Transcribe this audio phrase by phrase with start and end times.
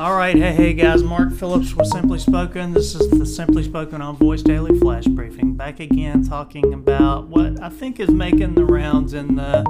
[0.00, 2.72] All right, hey, hey guys, Mark Phillips with Simply Spoken.
[2.72, 5.56] This is the Simply Spoken on Voice Daily Flash Briefing.
[5.56, 9.62] Back again talking about what I think is making the rounds in the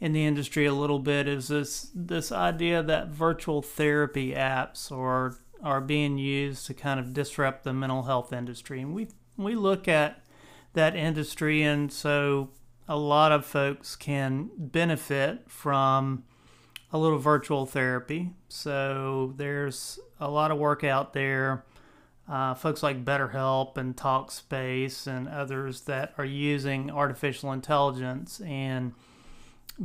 [0.00, 5.38] in the industry a little bit is this this idea that virtual therapy apps are
[5.62, 8.80] are being used to kind of disrupt the mental health industry.
[8.80, 9.06] And we
[9.36, 10.20] we look at
[10.72, 12.50] that industry and so
[12.88, 16.24] a lot of folks can benefit from
[16.92, 18.30] a little virtual therapy.
[18.48, 21.64] So there's a lot of work out there.
[22.28, 28.92] Uh, folks like BetterHelp and TalkSpace and others that are using artificial intelligence and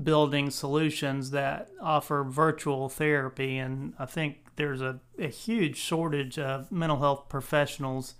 [0.04, 3.58] building solutions that offer virtual therapy.
[3.58, 8.16] And I think there's a, a huge shortage of mental health professionals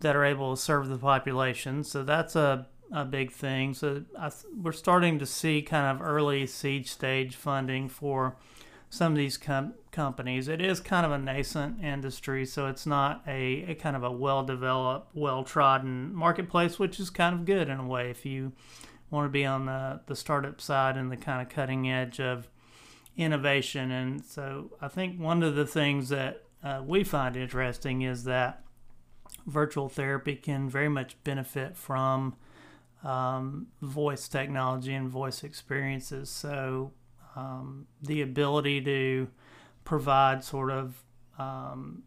[0.00, 1.84] that are able to serve the population.
[1.84, 3.74] So that's a a big thing.
[3.74, 4.30] So I,
[4.60, 8.36] we're starting to see kind of early seed stage funding for
[8.90, 10.48] some of these com- companies.
[10.48, 14.10] It is kind of a nascent industry, so it's not a, a kind of a
[14.10, 18.52] well developed, well trodden marketplace, which is kind of good in a way if you
[19.10, 22.48] want to be on the, the startup side and the kind of cutting edge of
[23.16, 23.90] innovation.
[23.90, 28.64] And so I think one of the things that uh, we find interesting is that
[29.46, 32.34] virtual therapy can very much benefit from
[33.04, 36.30] um, voice technology and voice experiences.
[36.30, 36.92] So
[37.36, 39.28] um, the ability to
[39.84, 41.04] provide sort of
[41.38, 42.04] um,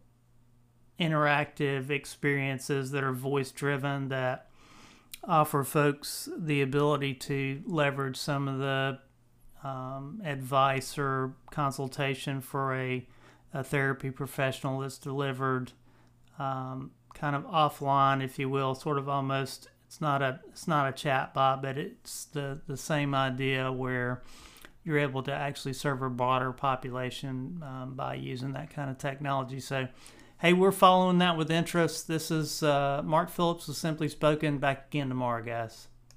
[0.98, 4.48] interactive experiences that are voice driven that
[5.24, 8.98] offer folks the ability to leverage some of the
[9.62, 13.06] um, advice or consultation for a,
[13.52, 15.72] a therapy professional that's delivered
[16.38, 20.86] um, kind of offline, if you will, sort of almost it's not a it's not
[20.86, 24.22] a chat bot, but it's the the same idea where
[24.84, 29.60] you're able to actually serve a broader population um, by using that kind of technology.
[29.60, 29.88] So,
[30.40, 32.06] hey, we're following that with interest.
[32.06, 34.58] This is uh, Mark Phillips with Simply Spoken.
[34.58, 35.88] Back again tomorrow, guys.